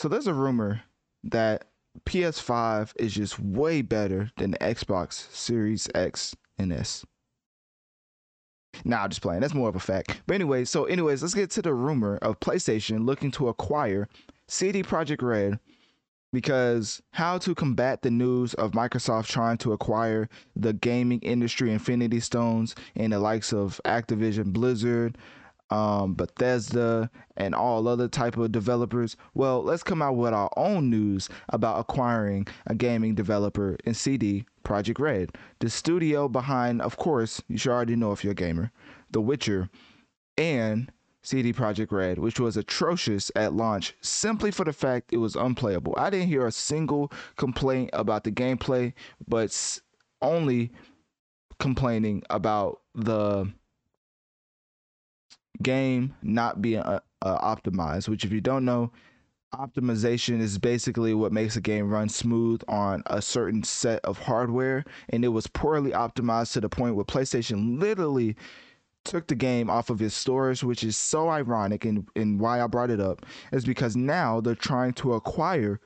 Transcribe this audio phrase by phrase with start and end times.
[0.00, 0.80] So there's a rumor
[1.24, 1.66] that
[2.06, 7.04] PS5 is just way better than the Xbox Series X and S.
[8.82, 9.42] Nah, I'm just playing.
[9.42, 10.22] That's more of a fact.
[10.26, 14.08] But anyway, so anyways, let's get to the rumor of PlayStation looking to acquire
[14.48, 15.60] CD Projekt Red
[16.32, 22.20] because how to combat the news of Microsoft trying to acquire the gaming industry Infinity
[22.20, 25.18] Stones and the likes of Activision Blizzard,
[25.70, 29.16] um, Bethesda, and all other type of developers.
[29.34, 34.44] Well, let's come out with our own news about acquiring a gaming developer in CD
[34.64, 38.70] Projekt Red, the studio behind, of course, you should already know if you're a gamer,
[39.10, 39.68] The Witcher,
[40.36, 45.36] and CD Projekt Red, which was atrocious at launch simply for the fact it was
[45.36, 45.94] unplayable.
[45.96, 48.92] I didn't hear a single complaint about the gameplay,
[49.26, 49.80] but
[50.22, 50.72] only
[51.58, 53.52] complaining about the
[55.62, 58.90] game not being uh, uh, optimized, which, if you don't know,
[59.54, 64.84] optimization is basically what makes a game run smooth on a certain set of hardware.
[65.08, 68.36] And it was poorly optimized to the point where PlayStation literally
[69.04, 71.84] took the game off of its stores, which is so ironic.
[71.84, 75.80] And, and why I brought it up is because now they're trying to acquire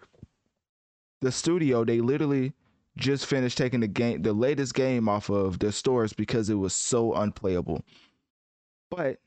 [1.21, 1.85] the studio.
[1.85, 2.53] They literally
[2.97, 6.75] just finished taking the game, the latest game off of their stores because it was
[6.75, 7.83] so unplayable.
[8.91, 9.19] But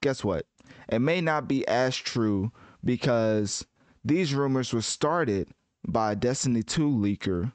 [0.00, 0.46] guess what?
[0.88, 2.52] It may not be as true
[2.84, 3.66] because
[4.04, 5.48] these rumors were started
[5.86, 7.52] by a Destiny 2 leaker.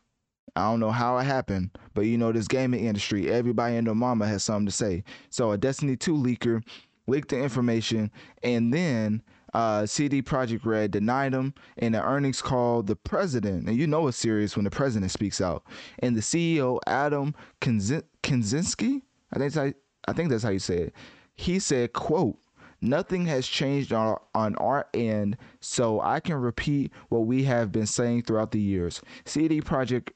[0.55, 3.95] I don't know how it happened, but you know, this gaming industry, everybody and their
[3.95, 5.03] mama has something to say.
[5.29, 6.63] So a Destiny 2 leaker
[7.07, 8.11] leaked the information,
[8.43, 9.23] and then
[9.53, 12.83] uh, CD Projekt Red denied them in an earnings call.
[12.83, 15.63] The president, and you know it's serious when the president speaks out,
[15.99, 19.01] and the CEO Adam Kaczynski,
[19.33, 19.75] I think
[20.07, 20.93] I think that's how you say it
[21.35, 22.37] he said, quote,
[22.83, 27.71] Nothing has changed on our, on our end, so I can repeat what we have
[27.71, 29.01] been saying throughout the years.
[29.23, 30.09] CD Projekt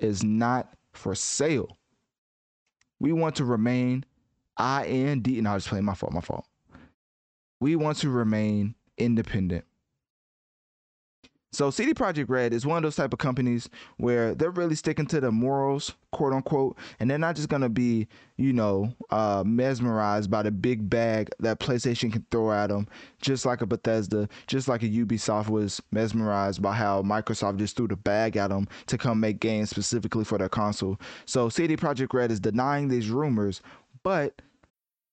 [0.00, 1.78] is not for sale.
[3.00, 4.04] We want to remain
[4.56, 5.26] IND.
[5.26, 6.46] No, I was playing my fault, my fault.
[7.58, 9.64] We want to remain independent.
[11.52, 13.68] So CD Projekt Red is one of those type of companies
[13.98, 18.08] where they're really sticking to the morals, quote unquote, and they're not just gonna be,
[18.38, 22.88] you know, uh, mesmerized by the big bag that PlayStation can throw at them,
[23.20, 27.86] just like a Bethesda, just like a Ubisoft was mesmerized by how Microsoft just threw
[27.86, 30.98] the bag at them to come make games specifically for their console.
[31.26, 33.60] So CD Projekt Red is denying these rumors,
[34.02, 34.40] but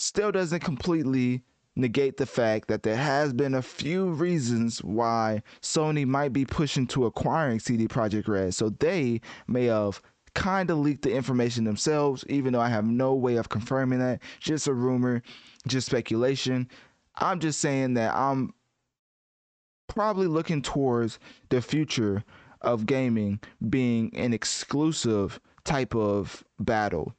[0.00, 1.42] still doesn't completely
[1.76, 6.86] negate the fact that there has been a few reasons why Sony might be pushing
[6.88, 8.54] to acquiring CD Projekt Red.
[8.54, 10.00] So they may have
[10.34, 14.20] kind of leaked the information themselves, even though I have no way of confirming that.
[14.40, 15.22] Just a rumor,
[15.66, 16.68] just speculation.
[17.16, 18.54] I'm just saying that I'm
[19.86, 21.18] probably looking towards
[21.50, 22.24] the future
[22.62, 27.14] of gaming being an exclusive type of battle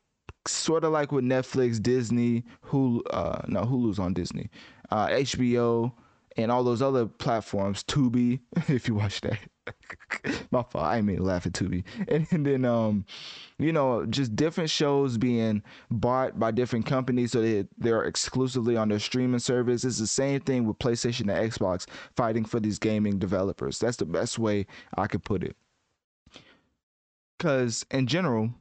[0.47, 4.49] sort of like with Netflix, Disney, Hulu, uh, no, Hulu's on Disney,
[4.89, 5.91] uh, HBO,
[6.37, 9.39] and all those other platforms, Tubi, if you watch that.
[10.51, 10.85] My fault.
[10.85, 11.83] I mean laugh at Tubi.
[12.07, 13.05] And, and, then um,
[13.59, 18.89] you know, just different shows being bought by different companies so they they're exclusively on
[18.89, 19.83] their streaming service.
[19.83, 23.79] It's the same thing with PlayStation and Xbox fighting for these gaming developers.
[23.79, 24.65] That's the best way
[24.97, 25.55] I could put it.
[27.39, 28.51] Cause in general,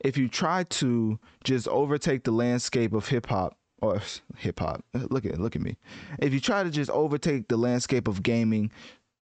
[0.00, 4.00] if you try to just overtake the landscape of hip hop or
[4.36, 5.76] hip hop, look at look at me.
[6.18, 8.70] If you try to just overtake the landscape of gaming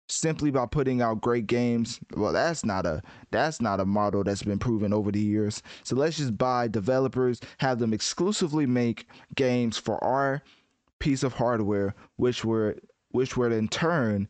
[0.10, 3.02] simply by putting out great games, well that's not a
[3.32, 5.64] that's not a model that's been proven over the years.
[5.84, 10.42] So let's just buy developers, have them exclusively make games for our
[11.00, 12.78] piece of hardware, which were
[13.12, 14.28] which would in turn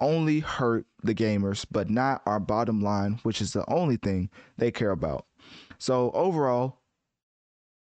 [0.00, 4.28] only hurt the gamers, but not our bottom line, which is the only thing
[4.58, 5.24] they care about.
[5.78, 6.78] So overall,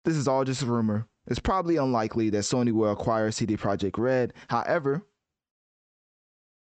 [0.04, 1.06] this is all just a rumor.
[1.26, 4.32] It's probably unlikely that Sony will acquire CD Projekt Red.
[4.48, 5.02] However,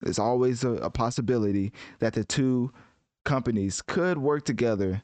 [0.01, 2.71] there's always a, a possibility that the two
[3.25, 5.03] companies could work together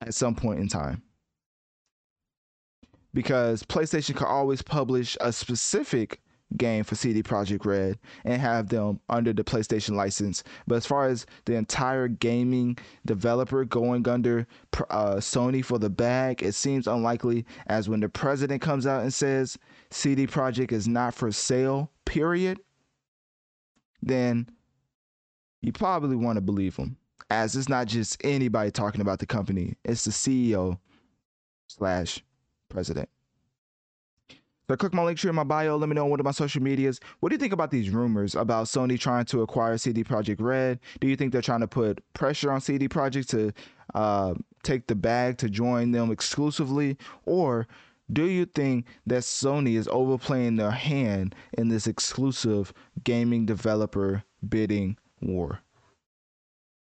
[0.00, 1.02] at some point in time.
[3.14, 6.20] Because PlayStation could always publish a specific
[6.56, 10.42] game for CD Projekt Red and have them under the PlayStation license.
[10.66, 14.46] But as far as the entire gaming developer going under
[14.90, 17.46] uh, Sony for the bag, it seems unlikely.
[17.66, 19.58] As when the president comes out and says
[19.90, 22.58] CD Projekt is not for sale, period,
[24.02, 24.48] then
[25.62, 26.96] you probably want to believe them
[27.30, 30.78] As it's not just anybody talking about the company, it's the CEO
[31.68, 32.24] slash
[32.68, 33.08] president.
[34.70, 35.76] So click my link here in my bio.
[35.76, 37.00] Let me know on one of my social medias.
[37.18, 40.78] What do you think about these rumors about Sony trying to acquire CD Projekt Red?
[41.00, 43.52] Do you think they're trying to put pressure on CD Projekt to
[43.96, 46.96] uh, take the bag to join them exclusively,
[47.26, 47.66] or
[48.12, 54.96] do you think that Sony is overplaying their hand in this exclusive gaming developer bidding
[55.20, 55.62] war?